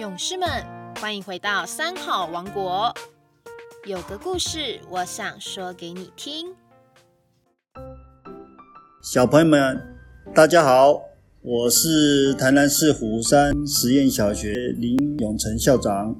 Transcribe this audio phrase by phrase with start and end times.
[0.00, 0.48] 勇士们，
[0.98, 2.90] 欢迎回到三好王国。
[3.84, 6.46] 有个故事，我想说给你听。
[9.02, 9.78] 小朋友们，
[10.34, 11.02] 大家好，
[11.42, 16.16] 我是台南市虎山实验小学林永成校长。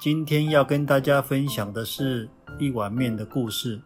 [0.00, 3.82] 今天要跟大家分享的是一碗面的故事。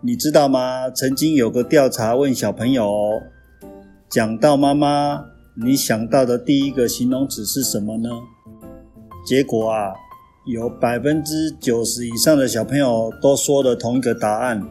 [0.00, 0.88] 你知道吗？
[0.88, 2.90] 曾经有个调查问小朋友，
[4.08, 5.22] 讲到妈妈，
[5.58, 8.10] 你想到的第一个形容词是什么呢？
[9.26, 9.94] 结果啊，
[10.44, 14.62] 有百分之九十以上的小朋友都说了同一个答案，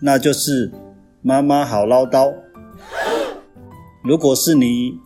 [0.00, 0.72] 那就是
[1.20, 2.32] 妈妈好唠叨。
[4.02, 4.98] 如果是你，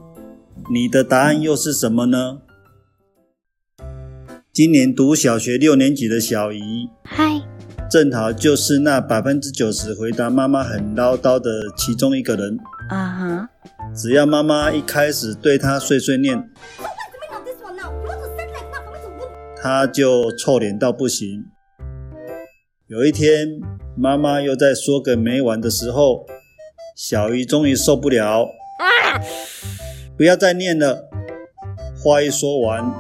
[0.73, 2.42] 你的答案又是什么呢？
[4.52, 7.42] 今年读小学六年级的小姨，嗨，
[7.90, 12.59] 正好就是那百分之九十回答妈妈很唠叨的其中一个人。
[12.88, 13.51] 啊哈，
[13.94, 16.50] 只要妈妈一开始对他碎碎念，
[19.60, 21.45] 他就臭脸到不行。
[22.87, 23.60] 有一天，
[23.96, 26.26] 妈妈又在说个没完的时候，
[26.96, 28.48] 小鱼终于受不了，
[30.16, 31.09] 不要再念了。
[32.02, 32.90] 话一说完，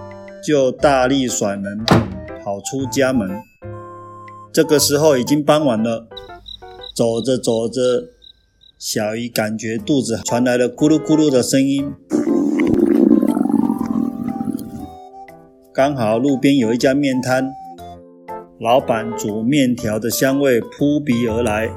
[0.46, 1.84] 就大力甩门，
[2.44, 3.30] 跑出家门。
[4.52, 6.06] 这个时候已经傍晚了，
[6.94, 7.80] 走着走着，
[8.82, 11.92] 小姨感觉肚子传来了咕噜咕噜的声音。
[15.74, 17.52] 刚好路边有一家面摊，
[18.58, 21.68] 老板煮面条的香味扑鼻而来，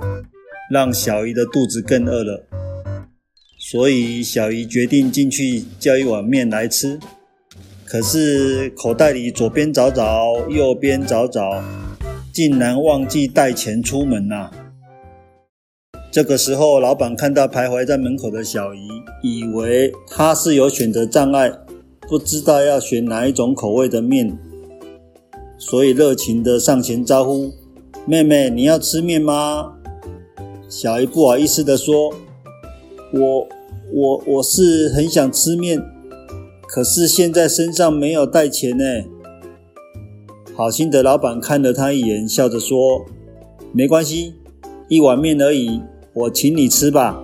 [0.72, 2.48] 让小姨的肚子更饿了。
[3.60, 6.98] 所以小姨决定进去叫一碗面来吃。
[7.84, 11.62] 可是口袋里左边找找，右边找找，
[12.32, 14.50] 竟然忘记带钱出门了、
[16.14, 18.88] 这个时候，老板看到徘徊在门口的小姨，
[19.24, 21.52] 以为她是有选择障碍，
[22.08, 24.38] 不知道要选哪一种口味的面，
[25.58, 27.52] 所以热情的上前招呼
[28.06, 29.74] ：“妹妹，你要吃面吗？”
[30.70, 32.14] 小姨不好意思的说
[33.12, 33.48] ：“我
[33.92, 35.82] 我我是很想吃面，
[36.68, 38.86] 可是现在身上没有带钱呢。”
[40.54, 43.04] 好心的老板看了她一眼，笑着说
[43.74, 44.36] ：“没关系，
[44.88, 45.82] 一碗面而已，
[46.14, 47.24] 我请你吃吧。”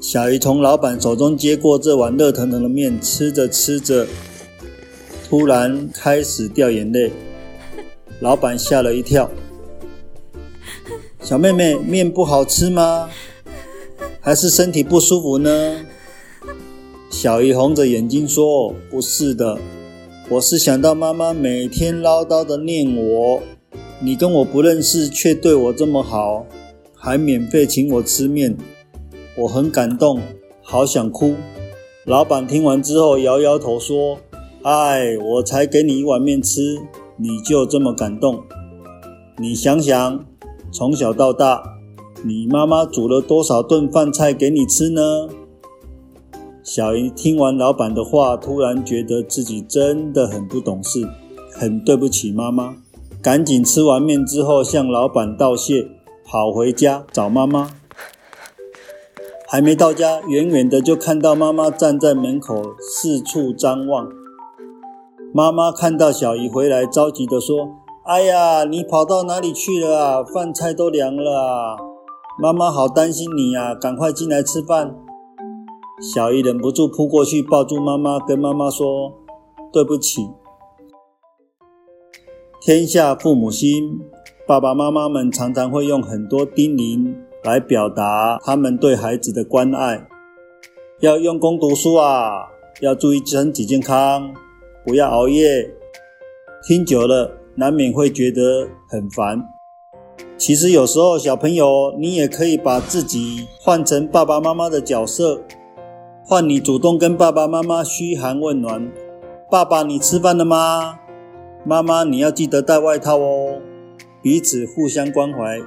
[0.00, 4.06] 小姨从老板手中接过这碗热腾腾的面，吃着吃着，
[5.28, 7.10] 突然开始掉眼泪。
[8.20, 9.30] 老板吓了一跳
[11.20, 13.08] ：“小妹妹，面不好吃吗？
[14.20, 15.80] 还是身体不舒服呢？”
[17.10, 19.58] 小姨红着眼睛说：“不是的，
[20.28, 23.42] 我是想到妈妈每天唠叨的念我，
[24.00, 26.44] 你跟我不认识，却对我这么好，
[27.04, 28.56] 还免费请我吃面，
[29.36, 30.20] 我很感动，
[30.62, 31.34] 好想哭。”
[32.06, 34.16] 老板听完之后摇摇头说
[34.64, 36.78] ：“哎，我才给你一碗面吃，
[37.18, 38.42] 你就这么感动？
[39.36, 40.24] 你想想，
[40.72, 41.62] 从小到大，
[42.24, 45.28] 你妈妈煮了多少顿饭菜给你吃呢？”
[46.64, 51.06] 小姨听完老板的话，突然觉得自己真的很不懂事，
[51.52, 52.76] 很对不起妈妈。
[53.20, 55.86] 赶紧吃完面之后，向老板道谢，
[56.24, 57.70] 跑回家找妈妈。
[59.46, 64.08] 还没到家，远远的就看到妈妈站在门口四处张望。
[65.32, 67.68] 妈妈看到小姨回来，着急的说
[68.04, 70.24] ：“哎呀，你跑到哪里去了啊？
[70.24, 71.76] 饭菜都凉了啊！
[72.40, 74.96] 妈妈好担心你呀，赶快进来吃饭。”
[76.12, 79.12] 小姨忍不住扑过去抱住妈妈，跟妈妈说
[79.72, 80.28] ：“对不起。”
[82.60, 84.00] 天下父母心，
[84.46, 90.06] 爸爸妈妈们常常会用很多叮咛来表达他们对孩子的关爱。
[91.00, 92.50] 要用功读书啊，
[92.80, 94.34] 要注意身体健康，
[94.84, 95.70] 不要熬夜。
[96.62, 99.42] 听久了，难免会觉得很烦。
[100.36, 105.40] 其实有时候，小朋友，你也可以把自己换成爸爸妈妈的角色。
[106.22, 108.92] 换你主动跟爸爸妈妈嘘寒问暖，
[109.50, 110.98] 爸爸，你吃饭了吗？
[111.64, 113.62] 妈妈，你要记得带外套哦。
[114.24, 115.60] 彼此互相关怀。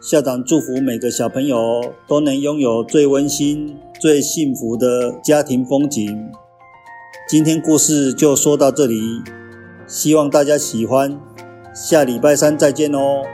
[0.00, 6.30] 校长祝福每个小朋友都能拥有最温馨、最幸福的家庭风景。
[7.28, 9.20] 今天故事就说到这里，
[9.88, 11.18] 希望大家喜欢。
[11.74, 13.24] 下礼拜三再见哦。